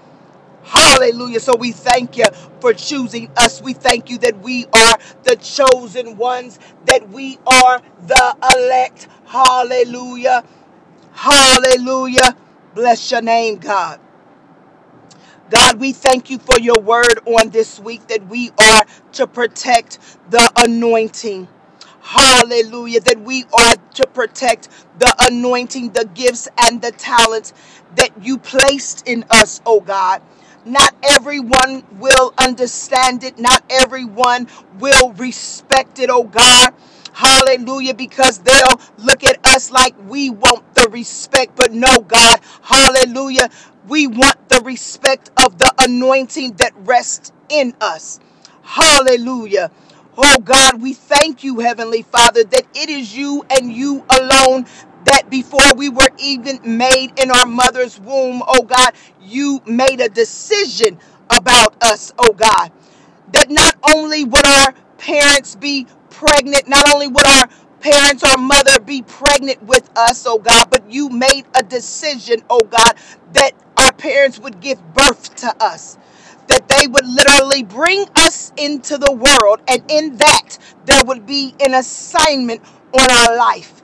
Hallelujah. 0.64 1.40
So 1.42 1.56
we 1.56 1.74
thank 1.74 2.18
you 2.18 2.26
for 2.62 2.74
choosing 2.74 3.32
us. 3.38 3.62
We 3.62 3.74
thank 3.74 4.10
you 4.10 4.20
that 4.20 4.40
we 4.42 4.66
are 4.68 4.98
the 5.24 5.38
chosen 5.38 6.18
ones, 6.18 6.60
that 6.86 7.10
we 7.10 7.40
are 7.48 7.82
the 8.08 8.38
elect. 8.58 9.08
Hallelujah. 9.26 10.44
Hallelujah. 11.14 12.36
Bless 12.76 13.12
your 13.12 13.22
name, 13.24 13.58
God. 13.58 14.00
God, 15.50 15.80
we 15.80 15.94
thank 15.94 16.30
you 16.30 16.40
for 16.40 16.60
your 16.60 16.80
word 16.80 17.20
on 17.26 17.50
this 17.52 17.80
week 17.80 18.08
that 18.10 18.28
we 18.28 18.52
are 18.60 18.86
to 19.14 19.28
protect 19.28 20.00
the 20.32 20.52
anointing. 20.58 21.48
Hallelujah. 22.02 23.02
That 23.02 23.22
we 23.22 23.46
are 23.54 23.76
to 23.96 24.08
protect 24.08 24.70
the 25.00 25.14
anointing, 25.30 25.92
the 25.92 26.06
gifts, 26.14 26.50
and 26.60 26.82
the 26.82 26.92
talents 26.92 27.54
that 27.96 28.12
you 28.24 28.38
placed 28.40 29.08
in 29.08 29.26
us, 29.32 29.62
oh 29.66 29.82
God. 29.82 30.22
Not 30.66 30.96
everyone 31.10 31.84
will 32.00 32.34
understand 32.38 33.24
it. 33.24 33.40
Not 33.40 33.64
everyone 33.70 34.48
will 34.80 35.14
respect 35.14 36.00
it, 36.00 36.10
oh 36.12 36.26
God. 36.26 36.74
Hallelujah, 37.14 37.96
because 37.96 38.40
they'll 38.40 38.82
look 39.00 39.24
at 39.26 39.46
us 39.48 39.72
like 39.72 39.96
we 40.08 40.30
want 40.32 40.76
the 40.76 40.90
respect, 40.92 41.56
but 41.58 41.74
no, 41.74 42.00
God, 42.02 42.40
hallelujah, 42.62 43.50
we 43.88 44.08
want 44.08 44.38
respect 44.62 45.32
of 45.44 45.58
the 45.60 45.74
anointing 45.80 46.54
that 46.54 46.74
rests 46.78 47.32
in 47.50 47.74
us. 47.82 48.20
Hallelujah. 48.64 49.72
Oh 50.18 50.40
God, 50.40 50.82
we 50.82 50.94
thank 50.94 51.44
you, 51.44 51.60
Heavenly 51.60 52.04
Father, 52.04 52.44
that 52.46 52.66
it 52.76 52.90
is 52.90 53.16
you 53.16 53.46
and 53.50 53.72
you 53.74 54.06
alone 54.20 54.66
that 55.06 55.30
before 55.30 55.74
we 55.78 55.90
were 55.90 56.10
even 56.20 56.60
made 56.78 57.12
in 57.20 57.32
our 57.32 57.46
mother's 57.46 58.00
womb, 58.00 58.44
oh 58.48 58.64
God, 58.64 58.94
you 59.22 59.62
made 59.66 60.02
a 60.02 60.10
decision 60.10 61.00
about 61.32 61.82
us, 61.84 62.14
oh 62.20 62.34
God 62.34 62.72
that 63.34 63.50
not 63.52 63.78
only 63.96 64.26
would 64.26 64.46
our 64.46 64.74
parents 65.00 65.56
be 65.56 65.88
pregnant, 66.12 66.68
not 66.70 66.94
only 66.94 67.08
would 67.10 67.28
our 67.28 67.50
parents 67.82 68.24
or 68.24 68.38
mother 68.40 68.80
be 68.82 69.04
pregnant 69.04 69.64
with 69.64 69.90
us, 69.98 70.26
oh 70.28 70.40
God, 70.40 70.70
but 70.72 70.92
you 70.92 71.10
made 71.10 71.46
a 71.56 71.64
decision, 71.64 72.44
oh 72.50 72.62
God, 72.64 72.94
that 73.34 73.54
parents 74.00 74.40
would 74.40 74.62
give 74.62 74.82
birth 74.96 75.36
to 75.38 75.56
us. 75.64 75.98
That 76.48 76.68
they 76.70 76.88
would 76.88 77.08
literally 77.08 77.64
bring 77.64 78.08
us 78.16 78.52
into 78.58 78.98
the 78.98 79.14
world, 79.14 79.62
and 79.68 79.84
in 79.92 80.18
that, 80.18 80.58
there 80.86 81.04
would 81.06 81.28
be 81.28 81.56
an 81.60 81.76
assignment 81.76 82.62
on 82.94 83.12
our 83.12 83.38
life. 83.38 83.84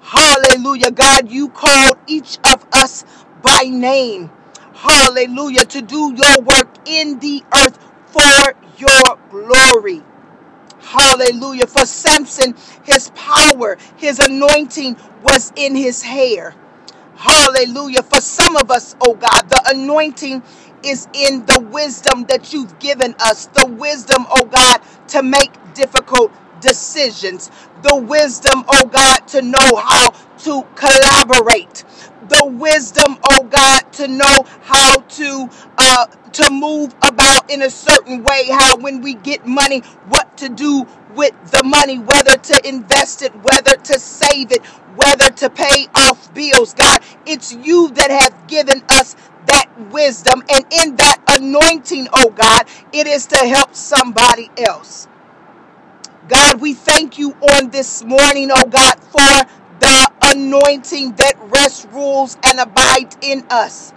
Hallelujah. 0.00 0.92
God, 0.92 1.30
you 1.30 1.50
called 1.50 1.98
each 2.06 2.38
of 2.44 2.66
us 2.72 3.04
by 3.42 3.64
name. 3.64 4.30
Hallelujah. 4.74 5.66
To 5.66 5.82
do 5.82 6.14
your 6.16 6.42
work 6.42 6.68
in 6.86 7.18
the 7.18 7.44
earth 7.54 7.78
for 8.06 8.54
your 8.78 9.18
glory. 9.30 10.02
Hallelujah. 10.80 11.66
For 11.66 11.86
Samson, 11.86 12.54
his 12.84 13.10
power, 13.14 13.78
his 13.96 14.20
anointing 14.20 14.96
was 15.22 15.52
in 15.56 15.76
his 15.76 16.02
hair. 16.02 16.54
Hallelujah. 17.16 18.02
For 18.04 18.20
some 18.20 18.56
of 18.56 18.70
us, 18.70 18.96
oh 19.00 19.14
God, 19.14 19.48
the 19.48 19.62
anointing 19.74 20.42
is 20.84 21.08
in 21.14 21.46
the 21.46 21.66
wisdom 21.72 22.24
that 22.28 22.52
you've 22.52 22.78
given 22.80 23.14
us. 23.20 23.46
The 23.46 23.66
wisdom, 23.66 24.26
oh 24.30 24.44
God, 24.44 24.80
to 25.08 25.22
make 25.22 25.52
difficult 25.74 26.32
decisions. 26.60 27.50
The 27.82 27.96
wisdom, 27.96 28.64
oh 28.68 28.86
God, 28.86 29.28
to 29.28 29.42
know 29.42 29.76
how 29.76 30.10
to 30.10 30.62
collaborate. 30.76 31.84
The 32.28 32.46
wisdom, 32.46 33.18
oh 33.30 33.44
God, 33.44 33.92
to 33.94 34.08
know 34.08 34.44
how 34.62 34.98
to 34.98 35.50
uh 35.78 36.06
to 36.32 36.50
move 36.50 36.94
about 37.02 37.50
in 37.50 37.62
a 37.62 37.70
certain 37.70 38.22
way, 38.24 38.48
how 38.50 38.76
when 38.78 39.00
we 39.02 39.14
get 39.14 39.46
money, 39.46 39.80
what 40.08 40.36
to 40.38 40.48
do 40.50 40.86
with 41.14 41.32
the 41.52 41.62
money, 41.64 41.98
whether 41.98 42.36
to 42.36 42.68
invest 42.68 43.22
it, 43.22 43.32
whether 43.36 43.76
to 43.76 43.98
save 43.98 44.52
it, 44.52 44.64
whether 44.96 45.30
to 45.30 45.50
pay 45.50 45.86
off 45.94 46.32
bills. 46.34 46.74
God, 46.74 47.00
it's 47.26 47.52
you 47.54 47.90
that 47.92 48.10
have 48.10 48.48
given 48.48 48.82
us 48.90 49.16
that 49.46 49.70
wisdom. 49.92 50.42
And 50.52 50.64
in 50.72 50.96
that 50.96 51.22
anointing, 51.28 52.08
oh 52.12 52.30
God, 52.30 52.68
it 52.92 53.06
is 53.06 53.26
to 53.28 53.38
help 53.38 53.74
somebody 53.74 54.50
else. 54.58 55.08
God, 56.28 56.60
we 56.60 56.74
thank 56.74 57.18
you 57.18 57.32
on 57.34 57.70
this 57.70 58.04
morning, 58.04 58.50
oh 58.52 58.66
God, 58.68 59.00
for 59.04 59.50
the 59.80 60.12
anointing 60.22 61.12
that 61.16 61.34
rests, 61.42 61.86
rules, 61.92 62.36
and 62.44 62.60
abides 62.60 63.16
in 63.22 63.46
us. 63.50 63.92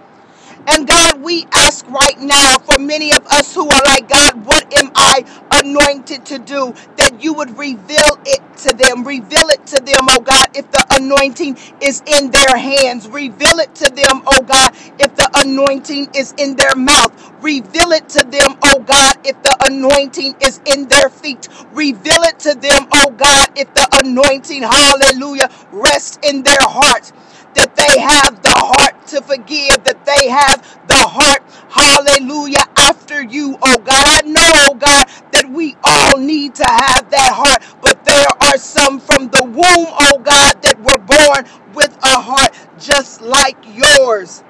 And 0.70 0.88
God, 0.88 1.22
we 1.24 1.46
ask 1.54 1.88
right 1.90 2.20
now 2.20 2.60
for 2.60 2.80
many 2.80 3.14
of 3.14 3.26
us 3.28 3.56
who 3.56 3.70
are 3.70 3.84
like, 3.86 4.10
God, 4.10 4.46
what 4.46 4.66
am 4.80 4.92
I 4.96 5.26
anointed 5.52 6.26
to 6.28 6.40
do? 6.40 6.74
That 6.98 7.24
you 7.24 7.34
would 7.36 7.58
reveal 7.58 8.18
it 8.26 8.42
to 8.60 8.76
them. 8.76 9.04
Reveal 9.06 9.50
it 9.50 9.66
to 9.68 9.78
them, 9.84 10.08
oh 10.10 10.22
God, 10.22 10.48
if 10.56 10.72
the 10.72 10.86
anointing 10.92 11.58
is 11.82 12.04
in 12.08 12.32
their 12.32 12.58
hands. 12.58 13.08
Reveal 13.10 13.60
it 13.60 13.76
to 13.76 13.90
them, 13.92 14.24
oh 14.28 14.44
God, 14.44 14.76
if 15.00 15.16
the 15.16 15.30
anointing 15.36 16.10
is 16.16 16.34
in 16.38 16.56
their 16.56 16.76
mouth. 16.76 17.14
Reveal 17.42 17.92
it 17.94 18.10
to 18.10 18.26
them, 18.26 18.58
oh 18.64 18.80
God, 18.82 19.18
if 19.26 19.42
the 19.44 19.58
anointing 19.68 20.36
is 20.42 20.62
in 20.66 20.88
their 20.88 21.10
feet. 21.10 21.50
Reveal 21.74 22.24
it 22.24 22.40
to 22.42 22.56
them, 22.56 22.88
oh 22.94 23.12
God, 23.12 23.48
if 23.58 23.74
the 23.74 23.88
anointing, 24.06 24.64
hallelujah, 24.64 25.50
rests 25.72 26.20
in 26.24 26.44
their 26.44 26.62
hearts 26.62 27.14
that 27.56 27.76
they 27.76 28.00
have 28.00 28.42
the 28.44 28.54
heart 28.56 28.89
to 29.10 29.22
forgive, 29.22 29.84
that 29.86 30.06
they 30.06 30.30
have 30.30 30.62
the 30.88 30.96
heart, 30.96 31.44
hallelujah, 31.70 32.66
after 32.78 33.24
you, 33.24 33.58
oh 33.62 33.78
God. 33.80 34.06
I 34.08 34.22
know, 34.24 34.42
oh 34.70 34.76
God, 34.76 35.06
that 35.34 35.50
we 35.52 35.78
all 35.84 36.18
need 36.20 36.56
to 36.56 36.66
have 36.66 37.10
that 37.12 37.34
heart, 37.34 37.64
but 37.82 38.06
there 38.06 38.28
are 38.42 38.58
some 38.58 39.00
from 39.00 39.30
the 39.30 39.44
womb, 39.44 39.56
oh 39.90 40.20
God, 40.24 40.62
that 40.64 40.80
were 40.80 41.00
born 41.00 41.46
with 41.76 41.96
a 42.04 42.22
heart 42.22 42.54
just 42.80 43.22
like 43.22 43.58
yours. 43.76 44.44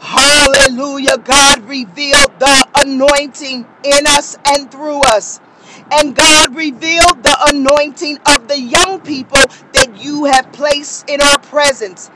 Hallelujah. 0.00 1.18
God 1.18 1.64
revealed 1.64 2.32
the 2.40 2.68
anointing 2.76 3.66
in 3.84 4.06
us 4.08 4.36
and 4.48 4.70
through 4.70 5.00
us. 5.02 5.40
And 5.92 6.14
God 6.16 6.56
revealed 6.56 7.22
the 7.22 7.36
anointing 7.50 8.18
of 8.26 8.48
the 8.48 8.60
young 8.60 9.00
people 9.02 9.40
that 9.74 9.98
you 10.02 10.26
have 10.26 10.52
placed 10.52 11.08
in 11.10 11.20
our 11.20 11.38
presence. 11.40 12.10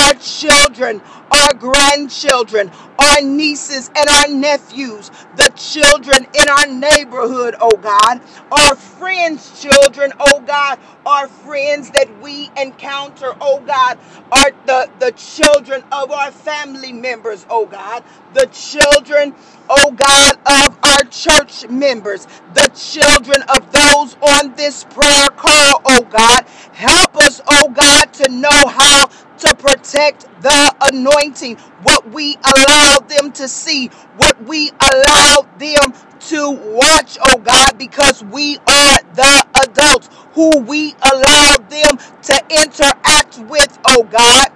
Our 0.00 0.14
children, 0.14 1.02
our 1.32 1.54
grandchildren, 1.54 2.70
our 2.98 3.22
nieces 3.22 3.90
and 3.96 4.08
our 4.08 4.28
nephews, 4.28 5.10
the 5.36 5.52
children 5.56 6.26
in 6.40 6.48
our 6.48 6.66
neighborhood, 6.66 7.56
oh 7.60 7.76
God, 7.76 8.20
our 8.52 8.76
friends' 8.76 9.62
children, 9.62 10.12
oh 10.20 10.40
God, 10.40 10.78
our 11.06 11.28
friends 11.28 11.90
that 11.92 12.08
we 12.22 12.50
encounter, 12.56 13.32
oh 13.40 13.60
God, 13.66 13.98
are 14.32 14.52
the, 14.66 14.90
the 15.00 15.12
children 15.12 15.84
of 15.92 16.10
our 16.12 16.32
family 16.32 16.92
members, 16.92 17.46
oh 17.50 17.66
God, 17.66 18.04
the 18.34 18.46
children, 18.46 19.34
oh 19.70 19.92
God, 19.92 20.38
of 20.46 20.78
our 20.84 21.04
church 21.10 21.68
members, 21.68 22.26
the 22.54 22.70
children 22.74 23.42
of 23.54 23.72
those 23.72 24.16
on 24.22 24.54
this 24.56 24.84
prayer 24.84 25.28
call, 25.36 25.82
oh 25.86 26.06
God. 26.10 26.44
Help 26.72 27.16
us, 27.18 27.40
oh 27.48 27.68
God, 27.70 28.12
to 28.14 28.28
know 28.30 28.66
how 28.68 29.08
to 29.40 29.54
protect 29.56 30.26
the 30.42 30.76
anointing, 30.82 31.56
what 31.84 32.08
we 32.12 32.36
allow 32.56 33.00
them 33.00 33.32
to 33.34 33.48
see, 33.48 33.88
what 34.16 34.42
we 34.44 34.70
allow 34.70 35.46
them 35.58 35.94
to 36.20 36.50
watch, 36.74 37.18
oh 37.22 37.38
God, 37.38 37.78
because 37.78 38.24
we 38.24 38.58
are 38.58 38.98
the 39.14 39.46
adults 39.68 40.10
who 40.34 40.60
we 40.60 40.94
allow 41.12 41.56
them 41.70 41.98
to 42.24 42.42
interact 42.50 43.38
with, 43.50 43.78
oh 43.86 44.04
God. 44.04 44.48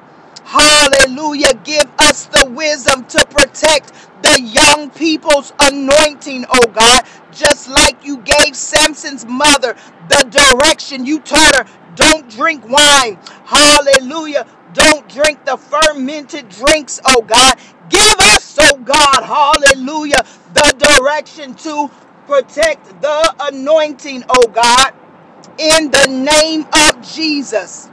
Hallelujah. 0.45 1.55
Give 1.65 1.87
us 2.01 2.27
the 2.27 2.51
wisdom 2.51 3.07
to 3.07 3.27
protect 3.27 3.93
the 4.23 4.41
young 4.43 4.91
people's 4.91 5.53
anointing, 5.61 6.47
oh 6.51 6.69
God. 6.73 7.05
Just 7.33 7.69
like 7.71 8.05
you 8.05 8.19
gave 8.19 8.57
Samson's 8.57 9.27
mother 9.27 9.77
the 10.09 10.25
direction 10.31 11.07
you 11.07 11.21
taught 11.21 11.57
her, 11.57 11.67
don't 11.97 12.29
drink 12.31 12.69
wine. 12.69 13.19
Hallelujah. 13.47 14.47
Don't 14.75 15.09
drink 15.09 15.45
the 15.47 15.59
fermented 15.59 16.51
drinks, 16.51 17.01
oh 17.07 17.23
God. 17.23 17.57
Give 17.91 18.17
us, 18.21 18.59
oh 18.61 18.79
God, 18.79 19.25
hallelujah, 19.25 20.25
the 20.55 20.99
direction 20.99 21.55
to 21.57 21.91
protect 22.27 23.03
the 23.03 23.35
anointing, 23.41 24.25
oh 24.31 24.49
God, 24.49 24.93
in 25.59 25.91
the 25.91 26.09
name 26.09 26.67
of 26.89 27.03
Jesus. 27.03 27.91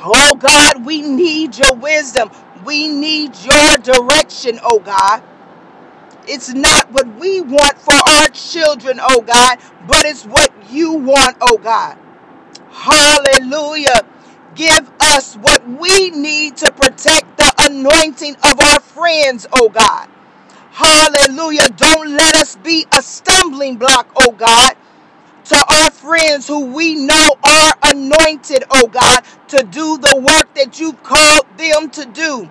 Oh 0.00 0.36
God, 0.36 0.86
we 0.86 1.02
need 1.02 1.58
your 1.58 1.74
wisdom. 1.76 2.30
We 2.64 2.88
need 2.88 3.32
your 3.38 3.78
direction, 3.78 4.60
oh 4.64 4.80
God. 4.80 5.22
It's 6.28 6.54
not 6.54 6.90
what 6.92 7.06
we 7.18 7.40
want 7.42 7.78
for 7.78 7.94
our 7.94 8.28
children, 8.30 8.98
oh 9.02 9.22
God, 9.22 9.58
but 9.88 10.04
it's 10.06 10.24
what 10.24 10.52
you 10.70 10.94
want, 10.94 11.36
oh 11.42 11.58
God. 11.58 11.98
Hallelujah. 12.70 14.02
Give 14.56 14.90
us 15.06 15.36
what 15.36 15.66
we 15.68 16.10
need 16.10 16.58
to 16.58 16.72
protect 16.72 17.38
the 17.38 17.52
anointing 17.60 18.36
of 18.44 18.60
our 18.60 18.80
friends, 18.80 19.46
oh 19.52 19.70
God. 19.70 20.08
Hallelujah. 20.72 21.68
Don't 21.70 22.10
let 22.16 22.36
us 22.36 22.56
be 22.56 22.86
a 22.96 23.02
stumbling 23.02 23.76
block, 23.76 24.10
oh 24.16 24.32
God 24.32 24.76
to 25.46 25.56
our 25.68 25.92
friends 25.92 26.48
who 26.48 26.66
we 26.66 26.96
know 26.96 27.36
are 27.44 27.74
anointed, 27.84 28.64
oh 28.70 28.88
God, 28.88 29.20
to 29.50 29.62
do 29.64 29.98
the 29.98 30.16
work 30.16 30.54
that 30.56 30.80
you've 30.80 31.02
called 31.04 31.46
them 31.58 31.90
to 31.90 32.06
do. 32.06 32.50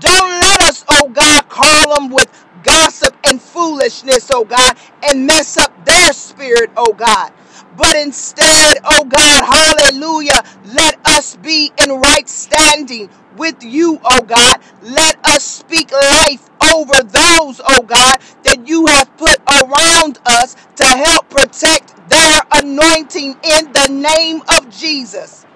Don't 0.00 0.30
let 0.40 0.62
us, 0.62 0.84
oh 0.90 1.08
God, 1.10 1.48
call 1.48 1.96
them 1.96 2.10
with 2.10 2.28
gossip 2.64 3.16
and 3.24 3.40
foolishness, 3.40 4.30
oh 4.32 4.44
God, 4.44 4.76
and 5.04 5.26
mess 5.26 5.56
up 5.58 5.72
their 5.86 6.12
spirit, 6.12 6.70
oh 6.76 6.92
God. 6.94 7.32
But 7.76 7.96
instead, 7.96 8.78
oh 8.84 9.04
God, 9.04 9.44
hallelujah, 9.44 10.42
let 10.74 10.98
us 11.06 11.36
be 11.36 11.72
in 11.82 11.90
right 11.90 12.28
standing 12.28 13.10
with 13.36 13.62
you, 13.64 14.00
oh 14.04 14.22
God. 14.22 14.60
Let 14.82 15.18
us 15.26 15.44
speak 15.44 15.92
life 15.92 16.48
over 16.74 17.02
those, 17.02 17.60
oh 17.64 17.82
God, 17.86 18.18
that 18.44 18.64
you 18.68 18.86
have 18.86 19.16
put 19.18 19.38
around 19.48 20.18
us 20.26 20.56
to 20.76 20.84
help 20.86 21.30
protect 21.30 21.94
their 22.10 22.40
anointing 22.52 23.32
in 23.42 23.72
the 23.72 23.88
name 23.90 24.42
of 24.56 24.70
Jesus. 24.70 25.46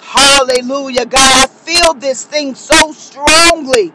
Hallelujah, 0.00 1.06
God. 1.06 1.44
I 1.44 1.46
feel 1.48 1.94
this 1.94 2.24
thing 2.24 2.54
so 2.54 2.92
strongly 2.92 3.92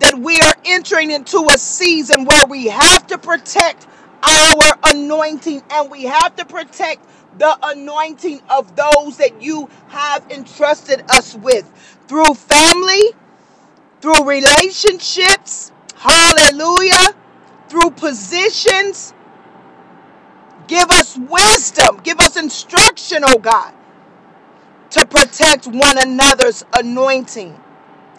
that 0.00 0.18
we 0.18 0.40
are 0.40 0.54
entering 0.66 1.12
into 1.12 1.48
a 1.54 1.58
season 1.58 2.26
where 2.26 2.46
we 2.48 2.66
have 2.68 3.06
to 3.08 3.18
protect 3.18 3.86
our 4.22 4.78
anointing 4.84 5.62
and 5.70 5.90
we 5.90 6.04
have 6.04 6.36
to 6.36 6.44
protect 6.46 7.06
the 7.38 7.58
anointing 7.62 8.40
of 8.50 8.76
those 8.76 9.18
that 9.18 9.42
you 9.42 9.68
have 9.88 10.24
entrusted 10.30 11.04
us 11.10 11.34
with 11.36 11.70
through 12.08 12.34
family, 12.34 13.10
through 14.00 14.24
relationships, 14.28 15.72
hallelujah, 15.96 17.14
through 17.68 17.90
positions. 17.92 19.14
Give 20.68 20.90
us 20.90 21.18
wisdom, 21.18 22.00
give 22.04 22.20
us 22.20 22.36
instruction, 22.36 23.22
oh 23.26 23.38
God, 23.38 23.74
to 24.90 25.06
protect 25.06 25.66
one 25.66 25.98
another's 25.98 26.64
anointing 26.78 27.60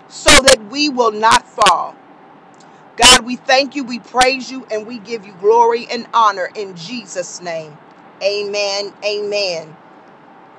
so 0.09 0.31
that 0.41 0.59
we 0.71 0.89
will 0.89 1.11
not 1.11 1.47
fall. 1.47 1.95
God, 2.97 3.25
we 3.25 3.37
thank 3.37 3.75
you, 3.75 3.83
we 3.83 3.99
praise 3.99 4.51
you, 4.51 4.65
and 4.71 4.87
we 4.87 4.99
give 4.99 5.25
you 5.25 5.33
glory 5.41 5.87
and 5.91 6.07
honor 6.13 6.49
in 6.55 6.75
Jesus' 6.75 7.41
name. 7.41 7.77
Amen. 8.23 8.93
Amen. 9.05 9.75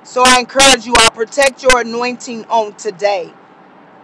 So 0.03 0.23
I 0.25 0.39
encourage 0.39 0.85
you, 0.85 0.95
I'll 0.97 1.11
protect 1.11 1.63
your 1.63 1.81
anointing 1.81 2.45
on 2.45 2.75
today. 2.75 3.33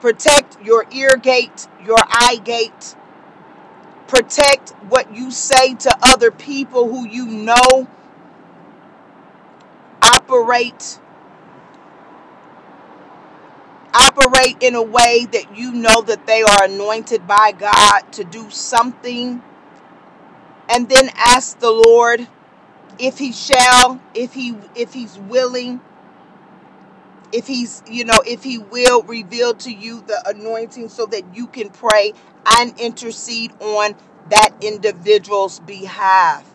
Protect 0.02 0.64
your 0.66 0.86
ear 0.94 1.18
gate, 1.18 1.68
your 1.86 2.00
eye 2.00 2.40
gate. 2.44 2.96
Protect 4.08 4.72
what 4.90 5.16
you 5.16 5.32
say 5.32 5.76
to 5.76 5.98
other 6.04 6.32
people 6.32 6.90
who 6.90 7.08
you 7.08 7.26
know 7.28 7.88
Operate. 10.04 11.00
operate 13.94 14.31
operate 14.42 14.58
in 14.62 14.76
a 14.76 14.82
way 14.82 15.28
that 15.32 15.58
you 15.58 15.72
know 15.72 16.02
that 16.02 16.26
they 16.28 16.44
are 16.44 16.64
anointed 16.66 17.28
by 17.28 17.52
God 17.58 18.02
to 18.14 18.24
do 18.24 18.50
something. 18.50 19.42
And 20.70 20.90
then 20.90 21.10
ask 21.16 21.60
the 21.60 21.72
Lord 21.72 22.28
if 23.00 23.18
he 23.18 23.32
shall 23.32 24.02
if 24.14 24.34
he 24.34 24.56
if 24.76 24.94
he's 24.94 25.18
willing 25.18 25.82
if 27.34 27.48
he's 27.48 27.84
you 27.90 28.06
know 28.06 28.22
if 28.28 28.44
he 28.44 28.58
will 28.58 29.04
reveal 29.04 29.54
to 29.56 29.72
you 29.72 30.02
the 30.08 30.22
anointing 30.30 30.90
so 30.90 31.06
that 31.08 31.24
you 31.36 31.48
can 31.48 31.70
pray 31.70 32.14
and 32.60 32.80
intercede 32.80 33.52
on 33.62 33.96
that 34.30 34.52
individual's 34.62 35.60
behalf. 35.62 36.46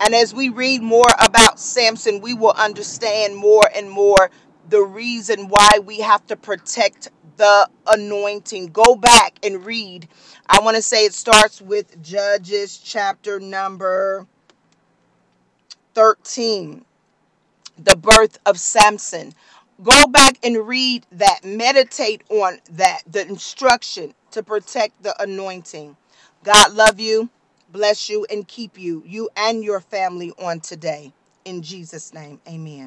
And 0.00 0.14
as 0.14 0.34
we 0.34 0.48
read 0.50 0.82
more 0.82 1.10
about 1.18 1.58
Samson 1.60 2.20
we 2.20 2.34
will 2.34 2.52
understand 2.52 3.36
more 3.36 3.68
and 3.74 3.90
more 3.90 4.30
the 4.68 4.82
reason 4.82 5.48
why 5.48 5.80
we 5.84 6.00
have 6.00 6.26
to 6.26 6.36
protect 6.36 7.10
the 7.36 7.68
anointing 7.86 8.66
go 8.68 8.96
back 8.96 9.38
and 9.44 9.64
read 9.64 10.08
i 10.48 10.60
want 10.60 10.76
to 10.76 10.82
say 10.82 11.04
it 11.04 11.14
starts 11.14 11.62
with 11.62 12.02
judges 12.02 12.78
chapter 12.78 13.40
number 13.40 14.26
13 15.94 16.84
the 17.78 17.96
birth 17.96 18.38
of 18.46 18.58
Samson. 18.58 19.34
Go 19.82 20.06
back 20.08 20.38
and 20.42 20.66
read 20.66 21.06
that. 21.12 21.44
Meditate 21.44 22.22
on 22.30 22.58
that, 22.72 23.02
the 23.06 23.26
instruction 23.26 24.14
to 24.32 24.42
protect 24.42 25.02
the 25.02 25.20
anointing. 25.22 25.96
God 26.44 26.74
love 26.74 26.98
you, 27.00 27.30
bless 27.70 28.08
you, 28.08 28.26
and 28.30 28.46
keep 28.46 28.78
you, 28.78 29.02
you 29.06 29.28
and 29.36 29.62
your 29.62 29.80
family 29.80 30.32
on 30.38 30.60
today. 30.60 31.12
In 31.44 31.62
Jesus' 31.62 32.12
name, 32.12 32.40
amen. 32.48 32.86